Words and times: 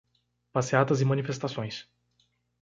Passeatas 0.51 0.99
e 0.99 1.05
manifestações 1.05 1.87